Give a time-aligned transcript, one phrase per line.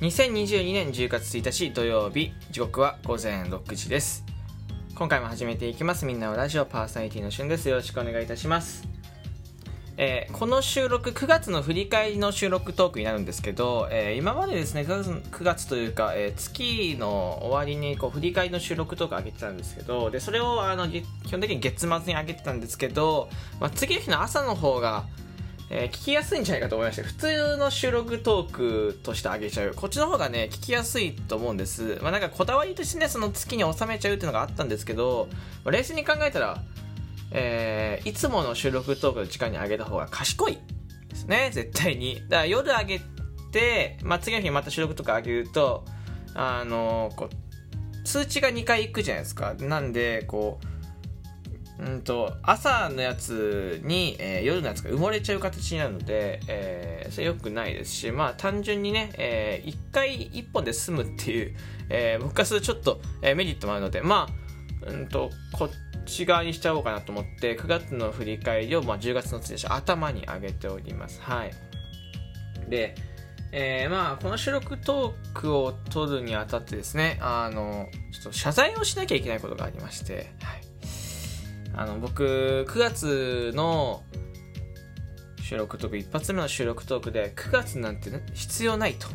[0.00, 4.24] 2022年10月1日土曜日時刻は午前6時です。
[4.94, 6.06] 今回も始めていきます。
[6.06, 7.68] みんなのラジオパーソナリティのしゅんです。
[7.68, 8.86] よろしくお願いいたします。
[9.96, 23.28] えー、この収録9月の振り返りの収録トークになるんですけど、えー、今までですね 9, 月9月というか、えー、月の終わりにこう振り返りの収録トーク上げてたんですけどでそれをあの基本的に月末に上げてたんですけど、
[23.58, 25.04] まあ、次の日の朝の方が
[25.70, 29.74] えー、聞きやすいんじゃないかと思いまして普通の収録トークとしてあげちゃう。
[29.74, 31.98] こっちの方がね聞きやすいと思うんです。
[32.02, 35.28] まあなんかこだわりとしてねその月に収めちゃうっていうのがあったんですけど、
[35.64, 36.62] まあ、冷静に考えたら
[37.30, 40.58] えー、いつもの収録トークの時間に上げた方が賢い
[41.08, 41.50] ですね。
[41.52, 42.16] 絶対に。
[42.28, 43.00] だから夜上げ
[43.52, 45.84] て、まあ、次の日また収録とか上げると
[46.34, 49.54] あのー、こう通知が2回いくじゃないですか。
[49.54, 50.77] なんでこう
[51.78, 61.54] うんと朝のやつに、えー、夜のやつが埋もれちゃう形になるので、えー、それよくないですし、まあ単純にね、えー、1回1本で済むっていう、
[61.88, 65.70] えー、僕からするとちょっと、えー、メリットもあるので、まあ、うんと、こっ
[66.06, 71.20] ち側にしちゃおうかなと思って、9月の振り返りを、まあ、10月の1日頭に上げております。
[71.22, 71.52] はい。
[72.68, 72.94] で、
[73.52, 80.67] えー、まあ、この収録トークを取るにあたってですね、あの、ちょっと謝罪をしなきゃいけないことがありまして、はい。
[81.74, 84.02] あの、僕、9月の
[85.42, 89.06] 収録トーク、一発目の収録トークで、9月なんて必要ないと。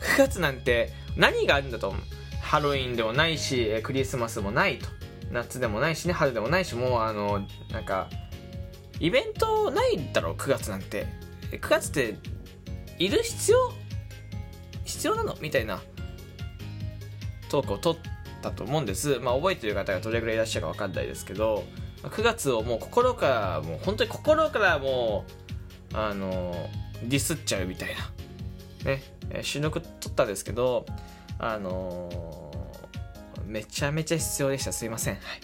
[0.00, 2.00] 9月なんて何があるんだと思う。
[2.40, 4.88] ハロウィンでもないし、クリスマスもないと。
[5.30, 8.08] 夏でもないしね、春でもないし、もうあの、なんか、
[8.98, 11.06] イベントないだろ、9月なんて。
[11.52, 12.16] 9月って、
[12.98, 13.72] いる必要？
[14.84, 15.36] 必要なの？
[15.40, 15.80] みたいな
[17.48, 18.00] トークを取っ
[18.42, 19.18] たと思うんです。
[19.20, 21.64] まあ、覚えてる方がどれぐらいいらっしゃるか分かんないですけど、
[22.02, 25.24] 9月をもう心からもう本当に心からも
[25.92, 26.54] うあの
[27.02, 27.88] ディスっちゃうみたい
[28.84, 28.90] な。
[28.90, 29.02] ね。
[29.42, 30.86] 収録撮ったんですけど
[31.38, 32.10] あの
[33.46, 34.72] めちゃめちゃ必要でした。
[34.72, 35.14] すいません。
[35.14, 35.40] はい。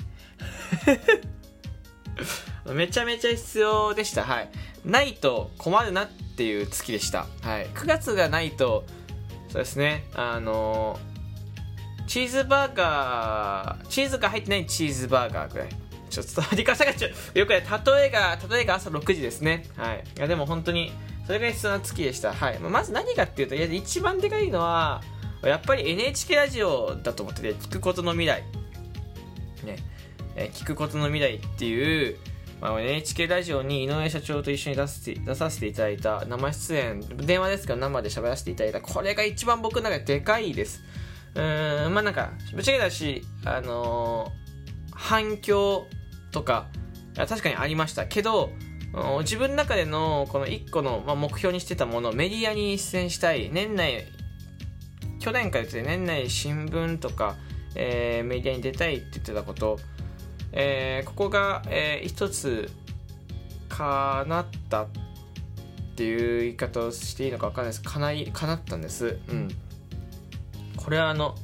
[2.74, 4.24] めちゃめちゃ必要でした。
[4.24, 4.48] はい。
[4.84, 7.26] ないと困るなっていう月でした。
[7.42, 7.66] はい。
[7.66, 8.84] 9月がないと
[9.48, 10.04] そうですね。
[10.14, 10.98] あの
[12.06, 15.68] チーズバーガーチーズが入ってないチーズバーガーぐらい。
[16.16, 19.64] ちょっと伝わり方がちょよくね、例えが、例えが朝6時ですね。
[19.76, 20.04] はい。
[20.16, 20.92] いや、でも本当に、
[21.26, 22.32] それが必要な月でした。
[22.32, 22.58] はい。
[22.58, 25.02] まず何かっていうと、一番でかいのは、
[25.42, 28.42] やっぱり NHK ラジオだと思ってて、聞くことの未来。
[29.64, 29.76] ね。
[30.36, 32.16] え聞くことの未来っていう、
[32.60, 40.82] まあ、NHK ラジオに井上社長と一緒に出せて出させていただいた生出演、電話ですけど生で喋らせていただいた、これが一番僕の中ででかいです。
[41.34, 45.86] うーん、まあなんか、ぶっちゃけだし、あのー、反響
[46.36, 46.66] とか
[47.16, 48.50] 確かにありましたけど
[49.20, 54.04] 自分の中でのこの1個の、目標にしてたものメディアに出演したい年内
[55.18, 57.36] 去年から言って年内新聞とか、
[57.74, 59.78] えー、メディアに出たいって言ってたこと、
[60.52, 62.70] えー、ここが、えー、一つ
[63.70, 64.88] 叶ったっ
[65.96, 67.82] ていう言い方をしていいのか分かんないです。
[67.82, 69.18] かなり叶ったんです。
[69.28, 69.48] うん。
[70.76, 71.34] これはあの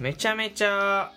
[0.00, 1.12] めちゃめちゃ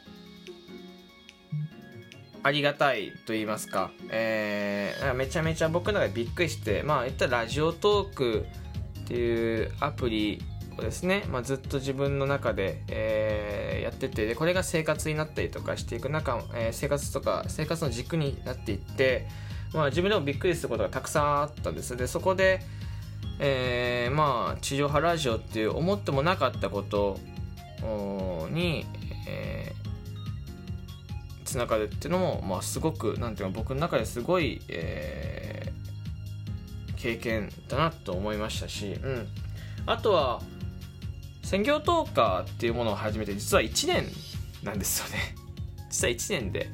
[2.44, 8.46] ありがたいと言いますか、えー、めちゃめちゃ僕の中でびっくりして、まあ、言ったらラジオトーク
[9.02, 10.42] っていうアプリ
[10.78, 19.28] をですね、まあ、ずっと自分の中で、えー、やっててでこれが生活になったりとかしていく中、えー、生活とか生活の軸になっていって、
[19.74, 21.98] まあ、自分でもびっくりすることがたくさんあったんです。
[21.98, 22.62] でそこで、
[23.40, 27.18] えー、まあ地上波ラジオっていう思ってもなかったこと
[28.52, 28.86] に、
[29.28, 29.87] えー
[31.48, 39.28] つながるっていうのも、まあ、すごくなんていうか僕の中ですごい、えー、経験だなと思いましたし、うん、
[39.86, 40.42] あとは
[41.44, 44.06] 専業トーカーっていうものを始めて実は1年
[44.64, 45.36] なんですよね。
[45.90, 46.70] 実は1年で、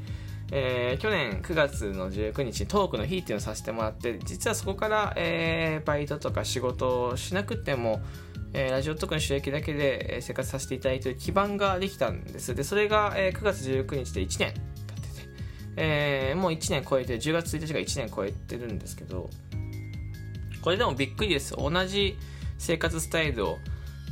[0.52, 8.02] えー、去年9月の19日にトークの日っていうのをさせてもらって実はそこから、えー、バイトとか仕事をしなくても
[8.54, 12.54] えー、ラジオトークの収益だけで生活させていただいている基盤ができたんです。
[12.54, 14.58] で、それが、えー、9月19日で1年経ってて、
[15.76, 19.30] えー、もう1年超えて、10月1日が1年超えてるんですけど、
[20.62, 21.56] これでもびっくりです。
[21.58, 22.16] 同じ
[22.58, 23.58] 生活スタイルを、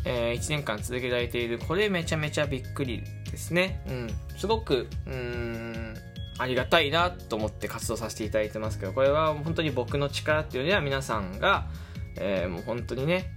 [0.05, 1.59] えー、1年間続けられている。
[1.59, 3.81] これめちゃめちゃびっくりですね。
[3.87, 4.09] うん。
[4.37, 5.95] すごく、うーん、
[6.39, 11.67] ありがたいなと思って活動させていただいてますけど、これは本当に僕の力っていうよりは皆さんが、
[12.17, 13.31] えー、もう本当にね、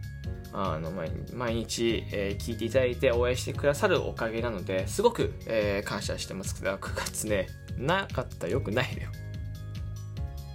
[0.57, 1.11] あの毎
[1.55, 6.55] 日、えー、聞いていただいて応援してくださるおかげなのですごく、えー、感謝してます。
[6.55, 8.47] けど9月ねなかった。
[8.47, 9.11] よくないよ。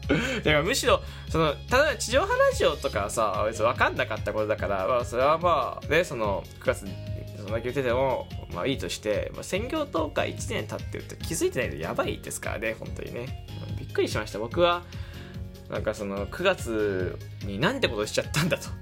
[0.44, 6.86] だからむしろそのただ地上波ラジオとかさ別に分かんなかったことだから、まあ、それはまあねその9月
[7.38, 13.46] そんだけ言っててもまあいいとして、まあ、専業投下1年経ってるって気づいてないとやばいですからね本当にね。
[13.78, 14.40] びっくりしました。
[14.40, 14.84] 僕は
[15.70, 18.79] なんかその9月になんてことしちゃったんだと。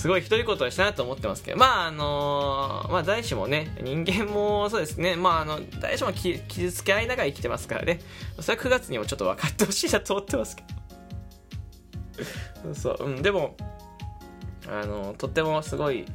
[0.00, 8.00] すごいひどいことをしたなと思ってますけど、まああの、まあ誰しもね、人間もそうですね、まああの、誰しも傷つけ合いながら生きてますからね、
[8.40, 10.64] それは9月にもちょっと分かってほしいなと思ってますけ
[12.64, 12.72] ど。
[12.72, 13.08] そう、う。
[13.10, 13.58] ん、でも、
[14.70, 16.06] あの、とってもすごい、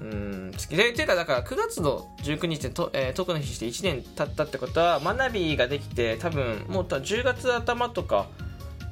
[0.00, 8.26] うん、というか、だから9月の19日でと、えー、特の日して1年経ったってことは、学びができて、多分、もう10月頭とか、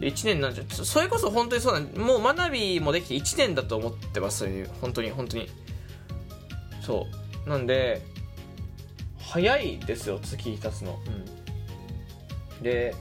[0.00, 4.46] 1年なんじゃそれこそ本当にそうなんもう学びもできて1年だと思ってます。
[4.80, 5.48] 本当に本当に。
[6.80, 7.06] そ
[7.46, 7.48] う。
[7.48, 8.02] なんで
[9.18, 10.98] 早いですよ月経つの、
[12.58, 12.94] うん、で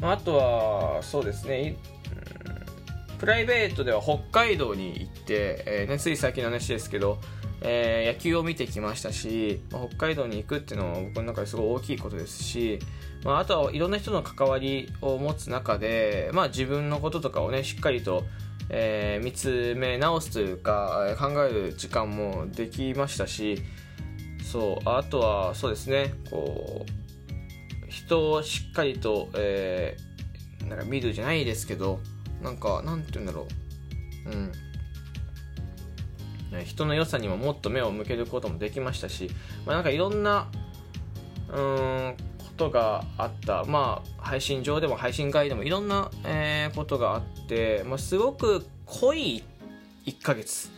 [0.00, 1.76] あとはそうですね、
[3.10, 7.18] うん、プライベートでは北海道に行って、えーね、つい最近の話ですけど
[7.66, 12.78] えー、野球を見てきましたし、まあ、北海道に行くっていうのは僕の中ですごい大きいことですし、
[13.24, 18.24] まあ、あとはいろんな人の関わりを持つ中で、まあ、自分のこととかをねしっかりと、
[18.68, 23.62] えー、見つめ直すというか考える時間もできましたし
[24.42, 32.00] そうあとはそうですねこう人をしっかりと、えー、なんか見るじゃないですけど
[32.42, 33.48] なんかなんて言うんだろ
[34.26, 34.30] う。
[34.30, 34.52] うん。
[36.62, 39.30] 人の良さにももっと目を向けることもできましたし、
[39.66, 40.48] まあ、なんかいろんな
[41.48, 43.64] うんことがあった。
[43.64, 49.42] まあ配信上でも配信外でもいろんな、えー、ことがあって、まあ、すごく濃い
[50.06, 50.70] 1ヶ月。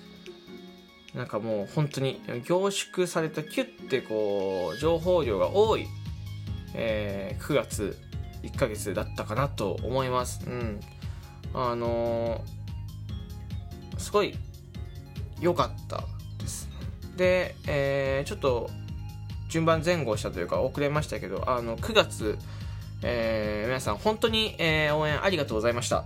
[1.15, 5.87] なんかもう本当に凝縮されたキュッてこう情報量が多い、
[6.75, 7.97] えー、9月
[8.43, 10.45] 1ヶ月だったかなと思います。
[10.47, 10.81] うん。
[11.55, 14.37] あのー、すごい
[15.41, 16.05] 良かった
[16.39, 16.69] です。
[17.17, 18.71] で、えー、ちょっと
[19.49, 22.39] 順番前後したというか遅れましたけどあの9月、
[23.03, 26.05] えー、皆さん本当に、えー、応援ありがとうございました。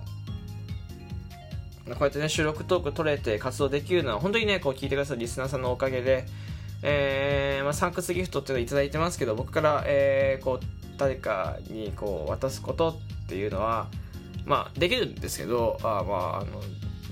[1.95, 6.25] こうやってね収録トーク取れて活動できるのは本当にねこう聞いてくださるリスナーさんのおかげで、
[6.83, 10.67] えーまあ、サンクスギフトっていうのを頂いてますけど僕から、えー、こう
[10.99, 12.91] 誰かにこう渡すこと
[13.25, 13.89] っていうのは
[14.45, 16.63] まあできるんですけどあまああの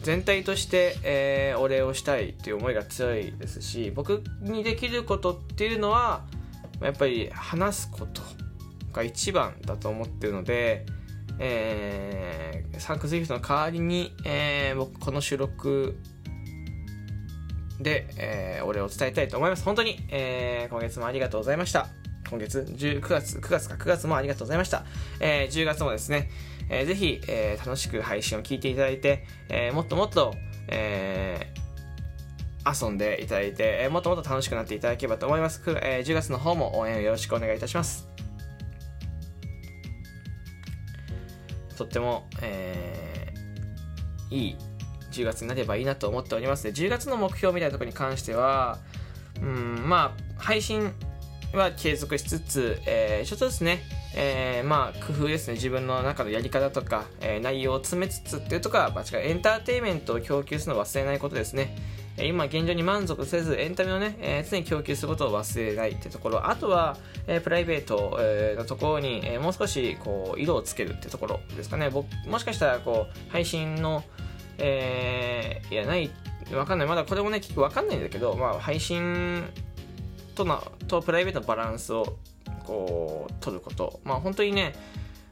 [0.02, 6.24] 全体として、えー、お礼をしたいっていう思いが強いですし僕にできることっていうのは
[6.80, 8.22] やっぱり話すこと
[8.92, 10.86] が一番だと思ってるので、
[11.38, 15.98] えー、サンクスギフトの代わりに、えー、僕この収録
[17.80, 19.64] で、えー、お礼を伝えたいと思います。
[19.64, 21.88] 本当に、えー、今月もありがとうございました。
[22.28, 24.84] 今月9月9月か9月もありがとうございました、
[25.18, 26.28] えー、10月もですね
[26.70, 30.34] えー、ぜひ、えー、楽しく配信を聞いていただいて、えー、もっともっと、
[30.68, 31.52] え、
[32.66, 35.62] 遊んでいただいて、え、もっともっと楽しくなっていただければと思います。
[35.82, 38.08] えー、10月の方も応援よろしくお願いいたします。
[41.76, 43.32] とっても、え、
[44.30, 44.56] いい
[45.12, 48.78] 10月になればいいなと思っておりますで、10月の目標みたいなところに関しては、
[49.40, 50.92] うん、まあ、配信
[51.54, 53.82] は継続しつつ、えー、ちょっとですね、
[54.14, 55.54] えー、まあ工夫ですね。
[55.54, 61.76] 自分の中のやり方とか、えー、内容を詰めつつっていうところは間違いエンターテインメントを供給するのを忘れないことですね。
[62.20, 66.50] 今現状に満足せずエンタメをね、えー、常に供給することを忘れないってところ。
[66.50, 66.96] あとは、
[67.28, 71.90] えー、プライベート、えー、のところに、えー、もう少しこう色をつけるってところですかね。
[71.90, 74.02] 僕もしかしたらこう配信の、
[74.58, 76.10] えー、いやない
[76.52, 76.88] わかんない。
[76.88, 79.44] まだこれもね結構わかんないんだけど、まあ、配信
[80.34, 82.16] とのとプライベートのバランスを
[82.68, 84.00] こう取ること。
[84.04, 84.74] まあ本当にね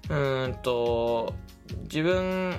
[0.08, 1.34] うんと
[1.82, 2.58] 自分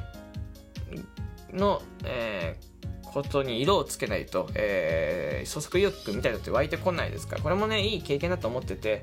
[1.51, 7.41] の、えー、ことに色をつけないと、えー、創作意欲みたいなのって湧いてこないですから。
[7.41, 9.01] これもねいい経験だと思ってて、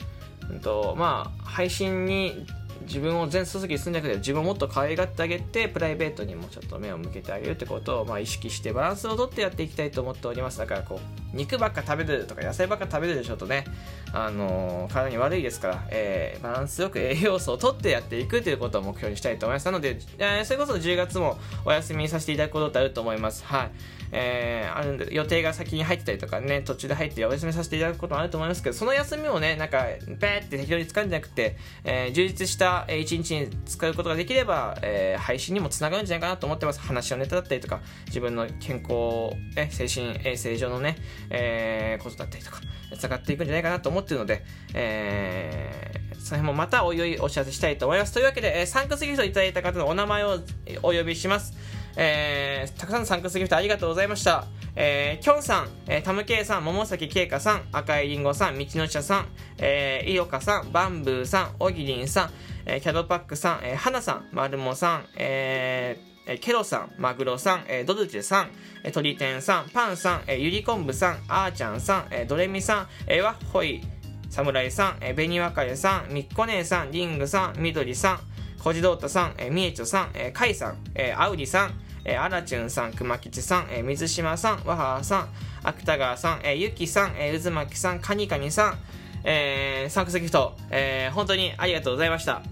[0.49, 2.47] うんとまあ、配信に
[2.83, 10.59] 自分を全組織にするんじゃなくて自分をもっと可愛がってあげてプライベートにもちょっと目を向けてあげるってことを、まあ、意識してバランスをとってやっていきたいと思っております。
[10.59, 13.65] だからこう肉ばっか食べるとか野菜ばっか食べるでしょとね、
[14.13, 19.67] あのー、体に悪いですから、えー、バランスよく栄養素をとってやっていくということを目標にしたいと思います。
[19.67, 23.45] なので、えー、それこそ10月もお休みさせていただくことってあると思います。
[23.45, 23.71] はい。
[24.17, 29.87] えー、あるんで予定が先に入ってたりとかね途中で入ってお休みさせていただくこともあると思いますけどその休みをねなんか
[30.21, 36.81] ペーって適当に使うんじゃなくて、えー、充実した一日に使うことができれば、えー、配信にもつながるんじゃないかなと思ってます。
[36.81, 40.97] 話のネタだったりとか自分の健康、え精神衛生上のね、
[41.31, 42.61] えー、ことだったりとか
[42.99, 48.13] 使っていくんじゃないかなと思ってるので、えー、その辺もまたおいおいお知らせしたいと思います。
[48.13, 50.41] というわけで、えー、サンクスギフトいただいた方のお名前を
[50.83, 51.55] お呼びします。
[51.97, 54.47] えー、たくさんのサンクスギフトありがとうございました。
[54.77, 59.27] えー、きょんさん、えー、たむけいさん、桃崎けいかさん、赤いりんごさん、道の茶さん、
[59.59, 62.31] えー、いおかさん、バンブーさん、おぎりんさん、
[62.67, 68.51] えー、キャドパックさん、えー、はなさん、まるもさん、えー、えケロさん、マグロさん、えー、ドルチェさん、
[68.83, 73.83] えー、鳥天さん、パンさん、えー、ゆりこんぶさん、あーちゃんさん、えー、ドレミさん、えー、ワッホイ、
[74.31, 78.21] 侍さん、えー、紅若かさん、みっこ姉さん、リングさん、みどりさん、
[78.63, 81.75] こじどうたさん、えー、みえちょさん、えー、かいさん、えー、あうりさん、
[82.07, 85.29] えー、あらちゅんさん、くまきちさん、えー、水島さん、わははさん、
[85.63, 88.79] 芥川さん、えー、ゆきさん、えー、渦巻さん、かにかにさん、
[89.25, 92.43] えー、サンクスギフト、えー、本当にありがとうございました。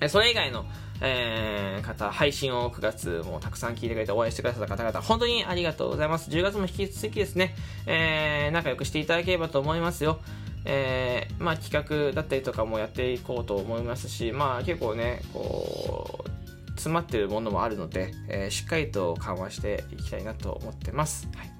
[0.00, 0.66] え、それ以外の、
[1.00, 6.30] えー、方、配信を9月もたくさん聞いてくれて応援してくださった方々、本当にありがとうございます。
[6.30, 7.54] 10月も引き続きですね、
[7.86, 10.20] えー、仲良くしていただければと思いますよ。
[10.64, 16.38] えー、まあ企画だったりとかもやっていこうと思いますし、まあ結構ね、こう、
[16.72, 21.28] 詰まってるものもあるので、えー、しっかりと緩和していきたいなと思ってます。
[21.36, 21.50] はい、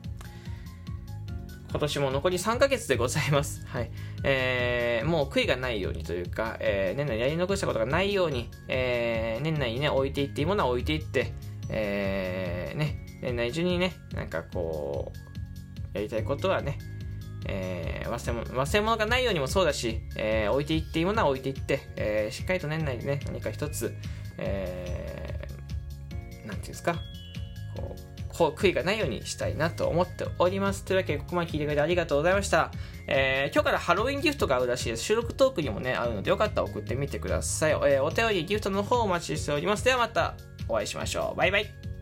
[1.71, 3.65] 今年も残り3ヶ月でございます。
[3.69, 3.91] はい。
[4.25, 11.33] えー、もう悔いがないようにというか、えー、年内やり残したことがないように、えー、年内にね、置いていっていいものは置いていって、
[11.69, 16.79] えー、ね、年内中にね、なんかこう、やりたいことはね、
[17.47, 23.95] えー、忘れ物忘れ物がないようにもそうだし、えー、置いていっていいものは置いていって、えー、しっかりと年内でね、何か一つ、
[24.39, 26.95] えー、なんていうんですか、
[27.77, 28.08] こう、
[28.39, 30.85] こう悔いがないようにしたいなと思っております。
[30.85, 32.71] というわけで、ここまで聞いてくれてありがとうございました。
[33.09, 35.03] えー、今日からハロウィンギフトがあるらしいです。
[35.03, 37.73] 収録トークにもね、あるので、よかったら送ってみてください。
[37.73, 39.85] えー、お便り、ギフトの方お待ちしております。
[39.85, 40.35] ではまた
[40.69, 41.37] お会いしましょう。
[41.37, 41.98] バイバイ。